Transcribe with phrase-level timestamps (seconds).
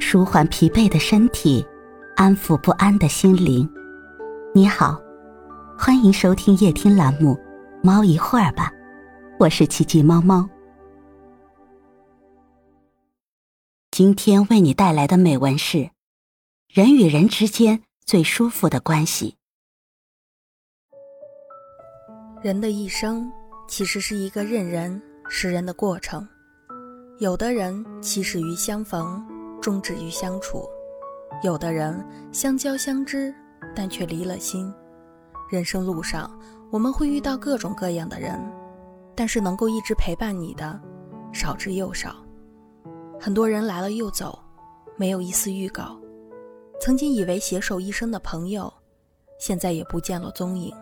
[0.00, 1.66] 舒缓疲惫的身体，
[2.16, 3.68] 安抚不安的心灵。
[4.54, 5.00] 你好，
[5.78, 7.34] 欢迎收听夜听栏目
[7.82, 8.70] 《猫一会儿吧》，
[9.38, 10.48] 我是奇迹猫猫。
[13.90, 15.90] 今天为你带来的美文是：
[16.72, 19.36] 人与人之间最舒服的关系。
[22.40, 23.30] 人的一生
[23.68, 26.26] 其实是一个认人识人的过程，
[27.18, 29.26] 有的人起始于相逢，
[29.68, 30.66] 终止于相处；
[31.42, 33.34] 有的人相交相知，
[33.76, 34.72] 但却离了心。
[35.50, 38.40] 人生路上，我们会遇到各种各样的人，
[39.14, 40.80] 但是能够一直陪伴你的，
[41.34, 42.16] 少之又少。
[43.20, 44.38] 很多人来了又走，
[44.96, 46.00] 没有一丝预告。
[46.80, 48.72] 曾经以为携手一生的朋友，
[49.38, 50.74] 现在也不见了踪影。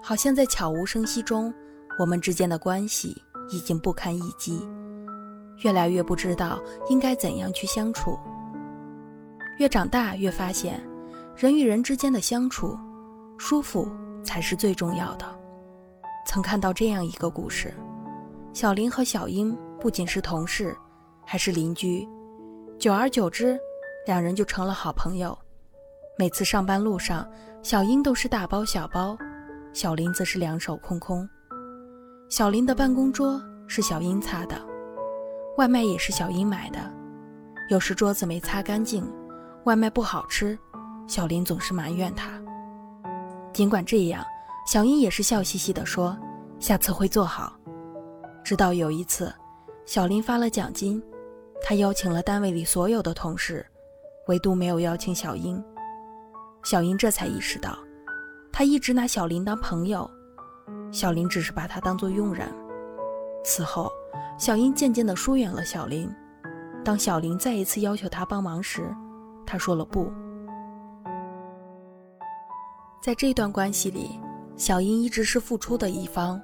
[0.00, 1.52] 好像在悄无声息中，
[1.98, 4.64] 我们之间的关系已经不堪一击，
[5.64, 8.18] 越来越不知道应该怎样去相处。
[9.58, 10.80] 越长大越发现，
[11.36, 12.78] 人与人之间的相处，
[13.36, 13.90] 舒服
[14.22, 15.26] 才是最重要的。
[16.26, 17.74] 曾看到这样一个故事：
[18.52, 20.76] 小林和小英不仅是同事，
[21.24, 22.06] 还是邻居，
[22.78, 23.58] 久而久之，
[24.06, 25.36] 两人就成了好朋友。
[26.18, 27.28] 每次上班路上，
[27.62, 29.16] 小英都是大包小包。
[29.72, 31.28] 小林则是两手空空。
[32.28, 34.60] 小林的办公桌是小英擦的，
[35.58, 36.78] 外卖也是小英买的。
[37.68, 39.04] 有时桌子没擦干净，
[39.64, 40.56] 外卖不好吃，
[41.08, 42.30] 小林总是埋怨他。
[43.52, 44.24] 尽管这样，
[44.68, 46.16] 小英也是笑嘻嘻地说
[46.60, 47.58] ：“下次会做好。”
[48.44, 49.34] 直到有一次，
[49.84, 51.02] 小林发了奖金，
[51.60, 53.66] 他邀请了单位里所有的同事，
[54.28, 55.62] 唯独没有邀请小英。
[56.62, 57.76] 小英这才意识到。
[58.52, 60.08] 他一直拿小林当朋友，
[60.92, 62.48] 小林只是把他当做佣人。
[63.48, 63.90] 此后，
[64.36, 66.14] 小英渐渐地疏远了小林。
[66.84, 68.94] 当小林再一次要求他帮忙时，
[69.46, 70.12] 他说了不。
[73.02, 74.20] 在这段关系里，
[74.54, 76.38] 小英一直是付出的一方，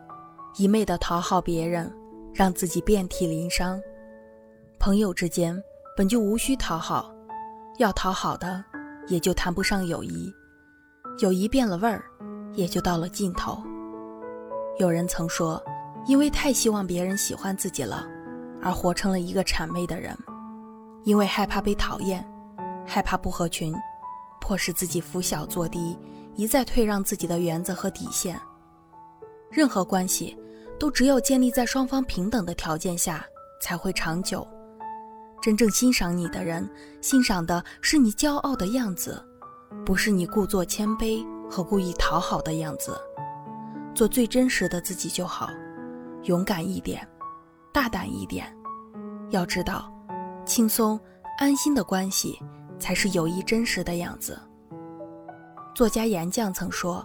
[0.56, 1.94] 一昧的讨好别人，
[2.32, 3.78] 让自己遍体鳞伤。
[4.80, 5.62] 朋友之间
[5.94, 7.14] 本就无需讨好，
[7.76, 8.64] 要讨好的，
[9.08, 10.32] 也就谈不上友谊。
[11.18, 12.02] 友谊变了味儿，
[12.54, 13.62] 也就到了尽头。
[14.78, 15.62] 有人曾说，
[16.06, 18.06] 因为太希望别人喜欢自己了，
[18.62, 20.14] 而活成了一个谄媚的人；
[21.04, 22.26] 因为害怕被讨厌，
[22.86, 23.74] 害怕不合群，
[24.40, 25.98] 迫使自己俯小作低，
[26.36, 28.38] 一再退让自己的原则和底线。
[29.50, 30.36] 任何关系，
[30.78, 33.24] 都只有建立在双方平等的条件下，
[33.62, 34.46] 才会长久。
[35.40, 36.68] 真正欣赏你的人，
[37.00, 39.22] 欣赏的是你骄傲的样子。
[39.84, 42.96] 不是你故作谦卑和故意讨好的样子，
[43.94, 45.50] 做最真实的自己就好，
[46.24, 47.06] 勇敢一点，
[47.70, 48.46] 大胆一点。
[49.28, 49.92] 要知道，
[50.46, 50.98] 轻松
[51.38, 52.40] 安心的关系
[52.78, 54.38] 才是友谊真实的样子。
[55.74, 57.04] 作家严绛曾说：“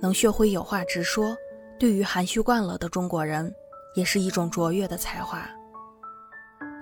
[0.00, 1.36] 能学会有话直说，
[1.78, 3.54] 对于含蓄惯了的中国人，
[3.94, 5.48] 也是一种卓越的才华。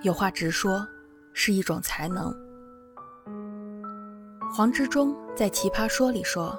[0.01, 0.87] 有话直说
[1.31, 2.33] 是一种才能。”
[4.51, 6.57] 黄执中在《奇葩说》里说：“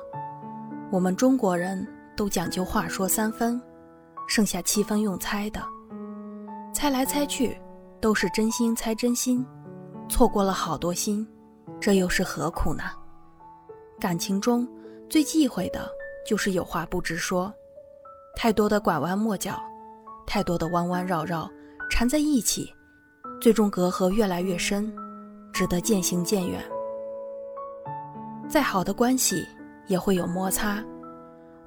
[0.92, 1.84] 我们中国人
[2.16, 3.60] 都讲究话说三分，
[4.26, 5.62] 剩下七分用猜的，
[6.72, 7.60] 猜来猜去
[8.00, 9.44] 都是真心猜真心，
[10.08, 11.26] 错过了好多心，
[11.80, 12.84] 这又是何苦呢？
[14.00, 14.66] 感情中
[15.08, 15.88] 最忌讳的
[16.26, 17.52] 就是有话不直说，
[18.34, 19.60] 太多的拐弯抹角，
[20.26, 21.48] 太多的弯弯绕绕
[21.90, 22.72] 缠在一起，
[23.40, 24.92] 最终隔阂越来越深，
[25.52, 26.62] 只得渐行渐远。”
[28.48, 29.46] 再好的关系
[29.86, 30.82] 也会有摩擦，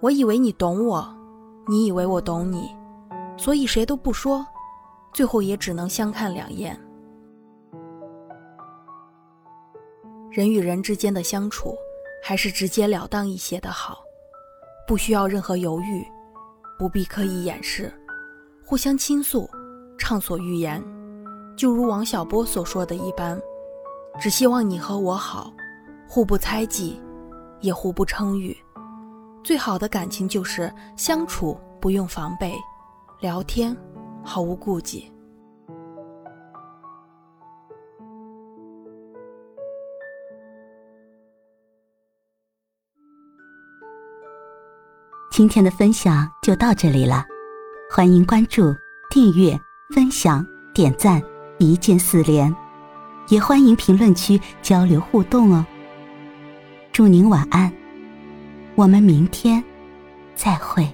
[0.02, 1.08] 我以为你懂我，
[1.68, 2.76] 你以为我懂你，
[3.38, 4.46] 所以谁都不说，
[5.14, 6.80] 最后也只能相看两厌。
[10.30, 11.76] 人与人之间的相处，
[12.24, 14.04] 还是直截了当一些的好，
[14.88, 16.06] 不需要任何犹豫，
[16.78, 17.92] 不必刻意掩饰，
[18.64, 19.50] 互相倾诉，
[19.98, 20.84] 畅所欲言，
[21.58, 23.42] 就如王小波所说的一般，
[24.20, 25.52] 只希望你和我好。
[26.08, 27.02] 互不猜忌，
[27.62, 28.56] 也互不称誉。
[29.46, 32.56] 最好的感情就是相处不用防备，
[33.20, 33.78] 聊天
[34.24, 35.14] 毫无顾忌。
[45.30, 47.24] 今天的分享就到这里了，
[47.92, 48.74] 欢迎关注、
[49.12, 49.56] 订阅、
[49.94, 50.44] 分享、
[50.74, 51.22] 点赞，
[51.60, 52.52] 一键四连，
[53.28, 55.64] 也欢迎评论区交流互动哦。
[56.92, 57.72] 祝您晚安，
[58.76, 59.64] 我们明天
[60.36, 60.86] 再会。